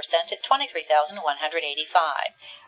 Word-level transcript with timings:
percent 0.00 0.32
at 0.32 0.42
23,185. 0.42 2.14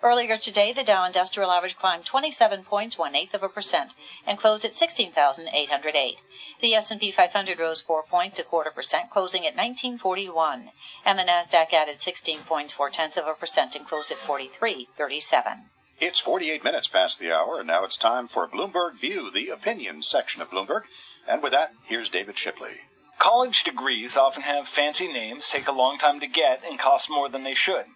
Earlier 0.02 0.36
today, 0.36 0.71
the 0.71 0.84
Dow 0.84 1.06
Industrial 1.06 1.51
Average 1.51 1.78
climbed 1.78 2.05
27 2.05 2.62
points, 2.62 2.98
one 2.98 3.16
eighth 3.16 3.32
of 3.32 3.43
a 3.43 3.48
percent, 3.48 3.94
and 4.27 4.38
closed 4.38 4.66
at 4.66 4.74
16,808. 4.74 6.21
The 6.60 6.74
S&P 6.74 7.10
500 7.10 7.58
rose 7.58 7.80
four 7.80 8.03
points, 8.03 8.38
a 8.38 8.45
quarter 8.45 8.71
percent, 8.71 9.08
closing 9.08 9.46
at 9.46 9.56
1941, 9.56 10.72
and 11.06 11.18
the 11.18 11.22
Nasdaq 11.22 11.72
added 11.72 12.03
16 12.03 12.40
points, 12.40 12.74
four 12.74 12.90
tenths 12.90 13.17
of 13.17 13.26
a 13.26 13.33
percent, 13.33 13.74
and 13.74 13.88
closed 13.88 14.10
at 14.10 14.19
4337. 14.19 15.71
It's 16.01 16.21
48 16.21 16.62
minutes 16.62 16.89
past 16.89 17.19
the 17.19 17.33
hour, 17.35 17.61
and 17.61 17.67
now 17.67 17.83
it's 17.85 17.96
time 17.96 18.29
for 18.29 18.46
Bloomberg 18.46 19.01
View, 19.01 19.30
the 19.30 19.49
opinion 19.49 20.03
section 20.03 20.43
of 20.43 20.51
Bloomberg. 20.51 20.83
And 21.27 21.43
with 21.43 21.53
that, 21.53 21.73
here's 21.87 22.11
David 22.11 22.37
Shipley. 22.37 22.83
College 23.23 23.62
degrees 23.62 24.16
often 24.16 24.43
have 24.43 24.66
fancy 24.66 25.07
names, 25.07 25.48
take 25.48 25.68
a 25.68 25.71
long 25.71 25.96
time 25.96 26.18
to 26.18 26.27
get, 26.27 26.61
and 26.64 26.77
cost 26.77 27.09
more 27.09 27.29
than 27.29 27.45
they 27.45 27.54
should. 27.54 27.86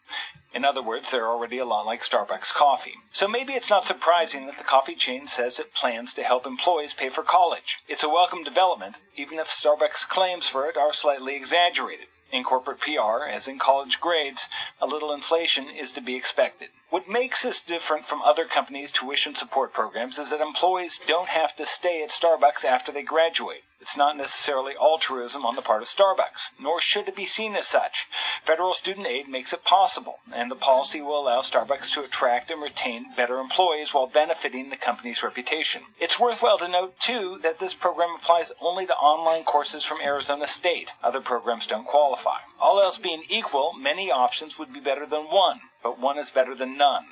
In 0.54 0.64
other 0.64 0.80
words, 0.80 1.11
they're 1.11 1.29
already 1.29 1.58
a 1.58 1.64
lot 1.64 1.84
like 1.84 2.03
Starbucks 2.03 2.54
coffee. 2.54 2.94
So 3.11 3.26
maybe 3.26 3.54
it's 3.54 3.68
not 3.68 3.84
surprising 3.84 4.46
that 4.46 4.57
the 4.57 4.62
coffee 4.62 4.94
chain 4.94 5.26
says 5.26 5.58
it 5.58 5.75
plans 5.75 6.14
to 6.14 6.22
help 6.22 6.46
employees 6.46 6.94
pay 6.94 7.08
for 7.08 7.25
college. 7.25 7.81
It's 7.89 8.04
a 8.04 8.08
welcome 8.08 8.44
development, 8.44 8.98
even 9.17 9.40
if 9.40 9.48
Starbucks' 9.48 10.08
claims 10.08 10.48
for 10.48 10.68
it 10.68 10.76
are 10.76 10.93
slightly 10.93 11.34
exaggerated. 11.34 12.06
In 12.31 12.45
corporate 12.45 12.79
PR, 12.79 13.25
as 13.29 13.48
in 13.48 13.58
college 13.58 13.98
grades, 13.98 14.48
a 14.81 14.86
little 14.86 15.12
inflation 15.12 15.68
is 15.68 15.90
to 15.90 16.00
be 16.00 16.14
expected. 16.14 16.68
What 16.89 17.08
makes 17.08 17.43
this 17.43 17.61
different 17.61 18.06
from 18.06 18.22
other 18.22 18.45
companies' 18.45 18.93
tuition 18.93 19.34
support 19.34 19.72
programs 19.72 20.20
is 20.20 20.31
that 20.31 20.40
employees 20.40 21.00
don't 21.04 21.31
have 21.31 21.56
to 21.56 21.67
stay 21.67 22.00
at 22.04 22.11
Starbucks 22.11 22.64
after 22.64 22.93
they 22.93 23.03
graduate. 23.03 23.64
It's 23.86 23.96
not 23.96 24.17
necessarily 24.17 24.75
altruism 24.76 25.46
on 25.46 25.54
the 25.54 25.63
part 25.63 25.81
of 25.81 25.86
Starbucks, 25.86 26.50
nor 26.58 26.81
should 26.81 27.07
it 27.07 27.14
be 27.14 27.25
seen 27.25 27.54
as 27.54 27.68
such. 27.68 28.09
Federal 28.43 28.75
student 28.75 29.07
aid 29.07 29.29
makes 29.29 29.53
it 29.53 29.62
possible, 29.62 30.18
and 30.32 30.50
the 30.50 30.57
policy 30.57 31.00
will 31.00 31.21
allow 31.21 31.40
Starbucks 31.40 31.93
to 31.93 32.03
attract 32.03 32.50
and 32.50 32.61
retain 32.61 33.14
better 33.14 33.39
employees 33.39 33.95
while 33.95 34.09
benefiting 34.09 34.70
the 34.70 34.77
company's 34.77 35.23
reputation. 35.23 35.84
It's 36.01 36.19
worthwhile 36.19 36.59
to 36.59 36.67
note, 36.67 36.98
too, 36.98 37.39
that 37.45 37.61
this 37.61 37.75
program 37.75 38.17
applies 38.17 38.51
only 38.61 38.87
to 38.87 38.97
online 38.97 39.45
courses 39.45 39.84
from 39.84 40.01
Arizona 40.01 40.48
State. 40.48 40.91
Other 41.01 41.20
programs 41.20 41.69
don't 41.69 41.87
qualify. 41.87 42.41
All 42.59 42.81
else 42.81 42.98
being 42.98 43.23
equal, 43.29 43.73
many 43.75 44.11
options 44.11 44.59
would 44.59 44.73
be 44.73 44.81
better 44.81 45.07
than 45.07 45.27
one 45.27 45.61
but 45.83 46.01
one 46.01 46.19
is 46.19 46.33
better 46.33 46.57
than 46.57 46.77
none. 46.77 47.05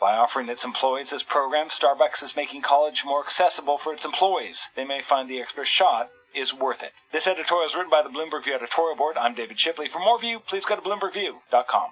By 0.00 0.14
offering 0.14 0.48
its 0.48 0.64
employees 0.64 1.10
this 1.10 1.24
program, 1.24 1.66
Starbucks 1.66 2.22
is 2.22 2.36
making 2.36 2.62
college 2.62 3.04
more 3.04 3.24
accessible 3.24 3.76
for 3.76 3.92
its 3.92 4.04
employees. 4.04 4.68
They 4.76 4.84
may 4.84 5.02
find 5.02 5.28
the 5.28 5.40
extra 5.40 5.64
shot 5.64 6.12
is 6.34 6.54
worth 6.54 6.82
it. 6.82 6.92
This 7.12 7.26
editorial 7.26 7.66
is 7.66 7.74
written 7.74 7.90
by 7.90 8.02
the 8.02 8.08
Bloomberg 8.08 8.44
View 8.44 8.54
editorial 8.54 8.96
board. 8.96 9.16
I'm 9.16 9.34
David 9.34 9.58
Shipley. 9.58 9.88
For 9.88 9.98
more 9.98 10.18
View, 10.18 10.40
please 10.40 10.64
go 10.64 10.76
to 10.76 10.82
bloombergview.com. 10.82 11.90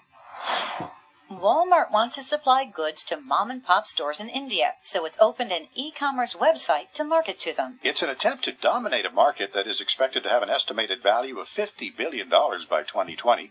Walmart 1.30 1.90
wants 1.90 2.14
to 2.14 2.22
supply 2.22 2.64
goods 2.64 3.04
to 3.04 3.20
mom 3.20 3.50
and 3.50 3.62
pop 3.62 3.86
stores 3.86 4.18
in 4.18 4.30
India, 4.30 4.74
so 4.82 5.04
it's 5.04 5.18
opened 5.20 5.52
an 5.52 5.68
e-commerce 5.74 6.34
website 6.34 6.90
to 6.94 7.04
market 7.04 7.38
to 7.40 7.52
them. 7.52 7.78
It's 7.82 8.02
an 8.02 8.08
attempt 8.08 8.44
to 8.44 8.52
dominate 8.52 9.04
a 9.04 9.10
market 9.10 9.52
that 9.52 9.66
is 9.66 9.80
expected 9.80 10.22
to 10.22 10.30
have 10.30 10.42
an 10.42 10.48
estimated 10.48 11.02
value 11.02 11.38
of 11.38 11.48
$50 11.48 11.94
billion 11.94 12.30
by 12.30 12.82
2020. 12.82 13.50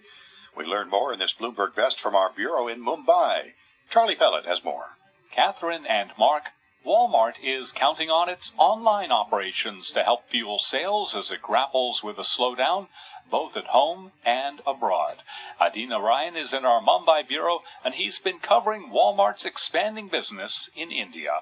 We 0.56 0.66
learn 0.66 0.90
more 0.90 1.14
in 1.14 1.20
this 1.20 1.34
Bloomberg 1.34 1.76
Vest 1.76 2.00
from 2.00 2.16
our 2.16 2.32
bureau 2.32 2.68
in 2.68 2.84
Mumbai. 2.84 3.54
Charlie 3.92 4.16
Pellet 4.16 4.46
has 4.46 4.64
more. 4.64 4.98
Catherine 5.32 5.86
and 5.86 6.10
Mark, 6.18 6.50
Walmart 6.86 7.40
is 7.42 7.72
counting 7.72 8.12
on 8.12 8.30
its 8.30 8.52
online 8.58 9.12
operations 9.12 9.90
to 9.92 10.04
help 10.04 10.30
fuel 10.30 10.60
sales 10.60 11.16
as 11.16 11.32
it 11.32 11.42
grapples 11.42 12.04
with 12.04 12.20
a 12.20 12.22
slowdown 12.22 12.88
both 13.30 13.58
at 13.58 13.68
home 13.68 14.12
and 14.24 14.62
abroad. 14.66 15.24
Adi 15.60 15.86
Narayan 15.86 16.36
is 16.36 16.54
in 16.54 16.66
our 16.66 16.80
Mumbai 16.80 17.28
bureau 17.28 17.64
and 17.84 17.96
he's 17.96 18.20
been 18.20 18.40
covering 18.40 18.92
Walmart's 18.92 19.46
expanding 19.46 20.08
business 20.08 20.70
in 20.76 20.92
India. 20.92 21.42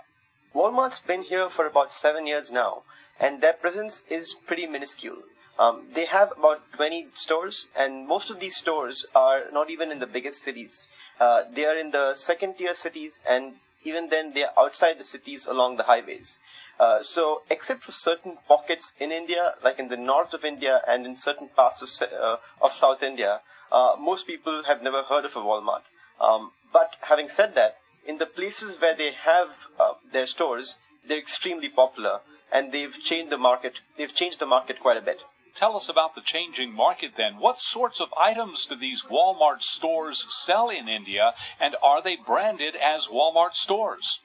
Walmart's 0.53 0.99
been 0.99 1.23
here 1.23 1.49
for 1.49 1.67
about 1.67 1.91
seven 1.91 2.25
years 2.25 2.49
now, 2.49 2.83
and 3.19 3.41
their 3.41 3.51
presence 3.51 4.03
is 4.09 4.33
pretty 4.33 4.65
minuscule. 4.65 5.23
Um, 5.59 5.87
they 5.91 6.05
have 6.05 6.31
about 6.37 6.71
20 6.73 7.07
stores, 7.13 7.67
and 7.75 8.07
most 8.07 8.29
of 8.29 8.39
these 8.39 8.55
stores 8.55 9.05
are 9.13 9.51
not 9.51 9.69
even 9.69 9.91
in 9.91 9.99
the 9.99 10.07
biggest 10.07 10.41
cities. 10.41 10.87
Uh, 11.19 11.43
they 11.51 11.65
are 11.65 11.75
in 11.75 11.91
the 11.91 12.13
second 12.13 12.57
tier 12.57 12.73
cities, 12.73 13.19
and 13.27 13.55
even 13.85 14.09
then, 14.09 14.33
they 14.33 14.43
are 14.43 14.53
outside 14.57 14.97
the 14.99 15.03
cities 15.03 15.45
along 15.45 15.77
the 15.77 15.83
highways. 15.83 16.39
Uh, 16.79 17.01
so, 17.01 17.43
except 17.49 17.83
for 17.83 17.91
certain 17.91 18.37
pockets 18.47 18.93
in 18.99 19.11
India, 19.11 19.55
like 19.63 19.79
in 19.79 19.87
the 19.87 19.97
north 19.97 20.33
of 20.33 20.43
India 20.43 20.81
and 20.87 21.05
in 21.05 21.15
certain 21.15 21.47
parts 21.47 21.81
of, 21.81 22.11
uh, 22.11 22.37
of 22.61 22.71
South 22.71 23.01
India, 23.01 23.41
uh, 23.71 23.95
most 23.97 24.27
people 24.27 24.63
have 24.63 24.83
never 24.83 25.03
heard 25.03 25.23
of 25.23 25.35
a 25.35 25.39
Walmart. 25.39 25.83
Um, 26.19 26.51
but 26.73 26.97
having 27.01 27.29
said 27.29 27.55
that, 27.55 27.77
in 28.05 28.17
the 28.17 28.25
places 28.25 28.79
where 28.79 28.95
they 28.95 29.11
have 29.11 29.67
uh, 29.79 29.93
their 30.11 30.25
stores, 30.25 30.75
they're 31.07 31.17
extremely 31.17 31.69
popular, 31.69 32.21
and 32.51 32.71
they've 32.71 32.99
changed 32.99 33.31
the 33.31 33.37
market. 33.37 33.81
They've 33.97 34.13
changed 34.13 34.39
the 34.39 34.45
market 34.45 34.79
quite 34.79 34.97
a 34.97 35.01
bit. 35.01 35.23
Tell 35.55 35.77
us 35.77 35.87
about 35.87 36.15
the 36.15 36.21
changing 36.21 36.75
market 36.75 37.15
then. 37.15 37.37
What 37.37 37.61
sorts 37.61 38.01
of 38.01 38.13
items 38.17 38.65
do 38.65 38.75
these 38.75 39.03
Walmart 39.03 39.63
stores 39.63 40.25
sell 40.27 40.69
in 40.69 40.89
India, 40.89 41.33
and 41.61 41.77
are 41.81 42.01
they 42.01 42.17
branded 42.17 42.75
as 42.75 43.07
Walmart 43.07 43.53
stores? 43.53 44.19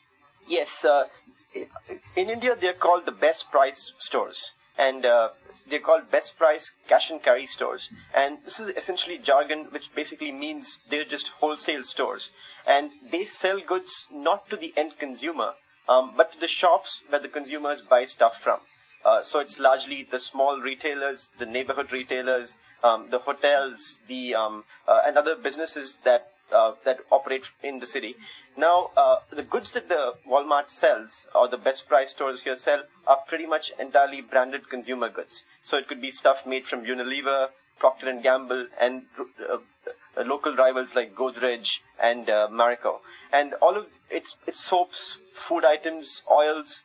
Yes, 0.49 0.85
uh, 0.85 1.05
in 2.17 2.31
India 2.31 2.57
they're 2.57 2.73
called 2.73 3.07
the 3.07 3.13
best 3.13 3.49
price 3.53 3.93
stores, 3.99 4.55
and 4.77 5.07
uh, 5.07 5.31
they're 5.69 5.79
called 5.79 6.11
best 6.11 6.37
price 6.37 6.73
cash 6.89 7.11
and 7.11 7.23
carry 7.23 7.47
stores. 7.47 7.91
And 8.13 8.39
this 8.45 8.59
is 8.59 8.69
essentially 8.71 9.17
jargon, 9.17 9.67
which 9.71 9.95
basically 9.95 10.33
means 10.33 10.81
they're 10.89 11.05
just 11.05 11.29
wholesale 11.29 11.85
stores, 11.85 12.33
and 12.67 12.91
they 13.09 13.25
sell 13.25 13.61
goods 13.61 14.09
not 14.11 14.51
to 14.51 14.57
the 14.57 14.75
end 14.77 14.99
consumer, 14.99 15.55
um, 15.89 16.15
but 16.17 16.33
to 16.33 16.41
the 16.41 16.49
shops 16.49 17.05
where 17.09 17.21
the 17.21 17.29
consumers 17.29 17.83
buy 17.83 18.05
stuff 18.05 18.41
from. 18.41 18.61
Uh, 19.05 19.23
so 19.23 19.41
it's 19.41 19.59
largely 19.59 20.03
the 20.03 20.19
small 20.19 20.61
retailers, 20.61 21.31
the 21.39 21.47
neighborhood 21.47 21.91
retailers, 21.91 22.59
um, 22.85 23.09
the 23.11 23.19
hotels, 23.19 24.01
the 24.09 24.35
um, 24.35 24.65
uh, 24.87 25.01
and 25.07 25.17
other 25.17 25.35
businesses 25.35 25.99
that 26.05 26.33
uh, 26.53 26.73
that 26.85 26.99
operate 27.11 27.51
in 27.63 27.79
the 27.79 27.87
city. 27.87 28.17
Now, 28.57 28.91
uh, 28.97 29.21
the 29.31 29.43
goods 29.43 29.71
that 29.71 29.89
the 29.89 30.15
Walmart 30.29 30.69
sells 30.69 31.29
or 31.35 31.49
the 31.49 31.57
best 31.57 31.89
price 31.89 32.11
stores 32.11 32.43
here 32.43 32.57
sell 32.57 32.83
are 33.07 33.19
pretty 33.29 33.47
much 33.47 33.73
entirely 33.79 34.21
branded 34.21 34.69
consumer 34.69 35.09
goods. 35.09 35.45
So 35.63 35.79
it 35.79 35.87
could 35.87 36.03
be 36.03 36.11
stuff 36.11 36.45
made 36.47 36.67
from 36.67 36.85
Unilever, 36.85 37.51
Procter 37.79 38.09
and 38.09 38.23
Gamble, 38.23 38.67
and 38.79 39.05
uh, 39.49 39.59
local 40.27 40.57
rivals 40.57 40.95
like 40.95 41.15
Godrej 41.15 41.81
and 42.03 42.27
Marico, 42.27 42.99
and 43.33 43.55
all 43.55 43.77
of 43.77 43.87
its 44.11 44.37
its 44.47 44.61
soaps, 44.61 45.21
food 45.33 45.65
items, 45.65 46.23
oils, 46.31 46.85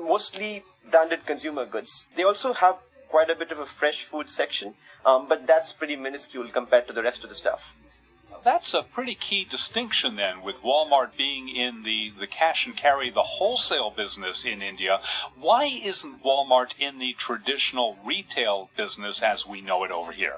mostly 0.00 0.64
branded 0.90 1.26
consumer 1.26 1.66
goods. 1.66 2.06
They 2.14 2.22
also 2.24 2.52
have 2.52 2.76
quite 3.08 3.30
a 3.30 3.34
bit 3.34 3.50
of 3.50 3.58
a 3.58 3.66
fresh 3.66 4.04
food 4.04 4.30
section, 4.30 4.74
um, 5.04 5.28
but 5.28 5.46
that's 5.46 5.72
pretty 5.72 5.96
minuscule 5.96 6.48
compared 6.48 6.86
to 6.88 6.92
the 6.92 7.02
rest 7.02 7.24
of 7.24 7.30
the 7.30 7.36
stuff. 7.36 7.74
That's 8.42 8.72
a 8.72 8.82
pretty 8.82 9.14
key 9.14 9.44
distinction 9.44 10.16
then, 10.16 10.40
with 10.42 10.62
Walmart 10.62 11.16
being 11.16 11.48
in 11.48 11.82
the, 11.82 12.10
the 12.18 12.26
cash 12.26 12.64
and 12.64 12.74
carry, 12.74 13.10
the 13.10 13.22
wholesale 13.22 13.90
business 13.90 14.46
in 14.46 14.62
India. 14.62 15.00
Why 15.38 15.64
isn't 15.64 16.24
Walmart 16.24 16.74
in 16.78 16.98
the 16.98 17.12
traditional 17.14 17.98
retail 18.02 18.70
business 18.76 19.22
as 19.22 19.46
we 19.46 19.60
know 19.60 19.84
it 19.84 19.90
over 19.90 20.12
here? 20.12 20.36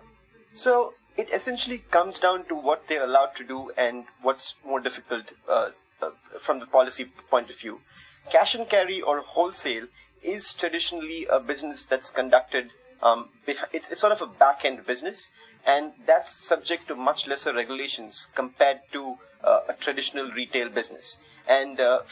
So 0.53 0.95
it 1.17 1.29
essentially 1.33 1.79
comes 1.79 2.19
down 2.19 2.47
to 2.47 2.57
what 2.57 2.89
they're 2.89 3.05
allowed 3.05 3.37
to 3.37 3.45
do 3.45 3.71
and 3.77 4.07
what's 4.21 4.57
more 4.67 4.81
difficult 4.81 5.33
uh, 5.49 5.71
uh, 6.01 6.11
from 6.41 6.59
the 6.59 6.67
policy 6.67 7.05
point 7.31 7.51
of 7.51 7.57
view. 7.61 7.81
Cash 8.31 8.55
and 8.55 8.69
carry 8.69 9.01
or 9.01 9.21
wholesale 9.21 9.87
is 10.23 10.53
traditionally 10.55 11.27
a 11.27 11.41
business 11.41 11.85
that's 11.85 12.11
conducted. 12.11 12.71
Um, 13.03 13.31
it's, 13.47 13.91
it's 13.91 14.01
sort 14.01 14.13
of 14.13 14.23
a 14.23 14.27
back 14.27 14.65
end 14.65 14.87
business, 14.87 15.31
and 15.67 15.93
that's 16.07 16.33
subject 16.47 16.89
to 16.89 16.95
much 16.95 17.27
lesser 17.27 17.53
regulations 17.53 18.29
compared 18.35 18.81
to 18.93 19.17
uh, 19.43 19.61
a 19.69 19.73
traditional 19.75 20.31
retail 20.31 20.69
business. 20.69 21.19
And 21.49 21.81
uh, 21.81 22.03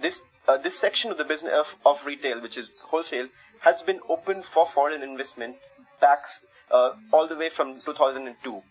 this 0.00 0.22
uh, 0.48 0.58
this 0.58 0.78
section 0.78 1.10
of 1.10 1.18
the 1.18 1.24
business 1.24 1.54
of, 1.54 1.76
of, 1.86 2.04
retail, 2.04 2.40
which 2.40 2.58
is 2.58 2.70
wholesale, 2.82 3.28
has 3.60 3.82
been 3.82 4.00
open 4.08 4.42
for 4.42 4.66
foreign 4.66 5.02
investment 5.02 5.56
backs 6.00 6.40
uh, 6.72 6.90
all 7.12 7.28
the 7.28 7.36
way 7.36 7.48
from 7.48 7.80
2002 7.82 8.62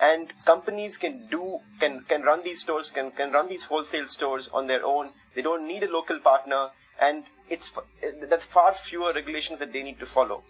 and 0.00 0.32
companies 0.44 0.96
can 0.96 1.26
do 1.30 1.58
can 1.78 2.00
can 2.04 2.22
run 2.22 2.42
these 2.42 2.60
stores 2.60 2.90
can 2.90 3.10
can 3.10 3.30
run 3.32 3.48
these 3.48 3.64
wholesale 3.64 4.06
stores 4.06 4.48
on 4.52 4.66
their 4.66 4.84
own 4.84 5.10
they 5.40 5.44
don't 5.44 5.66
need 5.66 5.82
a 5.82 5.90
local 5.90 6.18
partner 6.18 6.68
and 7.00 7.24
it's 7.48 7.72
there's 8.30 8.44
far 8.44 8.74
fewer 8.74 9.10
regulations 9.14 9.58
that 9.58 9.72
they 9.72 9.82
need 9.82 9.98
to 9.98 10.04
follow. 10.04 10.42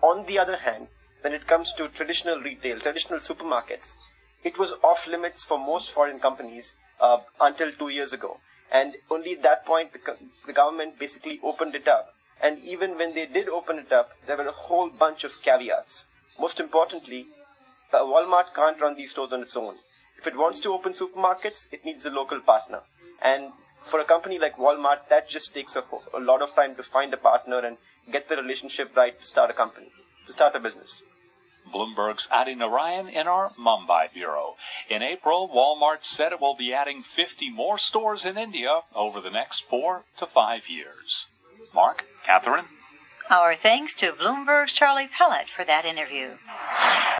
On 0.00 0.24
the 0.24 0.38
other 0.38 0.56
hand, 0.56 0.88
when 1.20 1.34
it 1.34 1.46
comes 1.46 1.74
to 1.74 1.88
traditional 1.88 2.40
retail, 2.40 2.80
traditional 2.80 3.18
supermarkets, 3.18 3.96
it 4.42 4.56
was 4.56 4.72
off 4.82 5.06
limits 5.06 5.44
for 5.44 5.58
most 5.58 5.90
foreign 5.90 6.18
companies 6.18 6.74
uh, 6.98 7.18
until 7.42 7.72
two 7.72 7.90
years 7.90 8.14
ago. 8.14 8.40
And 8.72 8.94
only 9.10 9.32
at 9.32 9.42
that 9.42 9.66
point, 9.66 9.92
the, 9.92 10.16
the 10.46 10.54
government 10.54 10.98
basically 10.98 11.40
opened 11.42 11.74
it 11.74 11.86
up. 11.86 12.14
And 12.40 12.58
even 12.64 12.96
when 12.96 13.14
they 13.14 13.26
did 13.26 13.50
open 13.50 13.78
it 13.78 13.92
up, 13.92 14.12
there 14.26 14.38
were 14.38 14.46
a 14.46 14.60
whole 14.66 14.88
bunch 14.88 15.24
of 15.24 15.42
caveats. 15.42 16.06
Most 16.40 16.58
importantly, 16.58 17.26
uh, 17.92 17.98
Walmart 17.98 18.54
can't 18.54 18.80
run 18.80 18.96
these 18.96 19.10
stores 19.10 19.32
on 19.34 19.42
its 19.42 19.56
own. 19.56 19.76
If 20.18 20.26
it 20.26 20.38
wants 20.38 20.58
to 20.60 20.72
open 20.72 20.94
supermarkets, 20.94 21.68
it 21.70 21.84
needs 21.84 22.06
a 22.06 22.10
local 22.10 22.40
partner. 22.40 22.80
And 23.20 23.52
for 23.82 24.00
a 24.00 24.04
company 24.04 24.38
like 24.38 24.56
Walmart, 24.56 25.08
that 25.08 25.28
just 25.28 25.54
takes 25.54 25.76
a, 25.76 25.84
a 26.14 26.20
lot 26.20 26.42
of 26.42 26.54
time 26.54 26.74
to 26.76 26.82
find 26.82 27.12
a 27.12 27.16
partner 27.16 27.58
and 27.58 27.78
get 28.12 28.28
the 28.28 28.36
relationship 28.36 28.96
right 28.96 29.18
to 29.18 29.26
start 29.26 29.50
a 29.50 29.54
company, 29.54 29.90
to 30.26 30.32
start 30.32 30.54
a 30.54 30.60
business. 30.60 31.02
Bloomberg's 31.72 32.28
Adi 32.30 32.54
Narayan 32.54 33.08
in 33.08 33.26
our 33.26 33.50
Mumbai 33.50 34.12
bureau. 34.12 34.56
In 34.88 35.02
April, 35.02 35.48
Walmart 35.48 36.02
said 36.02 36.32
it 36.32 36.40
will 36.40 36.56
be 36.56 36.72
adding 36.72 37.02
50 37.02 37.50
more 37.50 37.76
stores 37.76 38.24
in 38.24 38.38
India 38.38 38.82
over 38.94 39.20
the 39.20 39.30
next 39.30 39.64
four 39.64 40.04
to 40.16 40.26
five 40.26 40.68
years. 40.68 41.28
Mark, 41.74 42.06
Catherine? 42.24 42.64
Our 43.30 43.54
thanks 43.54 43.94
to 43.96 44.12
Bloomberg's 44.12 44.72
Charlie 44.72 45.08
Pellet 45.08 45.50
for 45.50 45.62
that 45.64 45.84
interview. 45.84 46.38